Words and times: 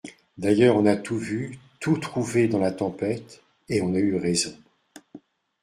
D'ailleurs 0.35 0.77
on 0.77 0.87
a 0.87 0.95
tout 0.95 1.19
vu, 1.19 1.59
tout 1.79 1.95
trouvé 1.95 2.47
dans 2.47 2.57
la 2.57 2.71
Tempête, 2.71 3.43
et 3.69 3.83
on 3.83 3.93
a 3.93 3.99
eu 3.99 4.15
raison. 4.15 4.57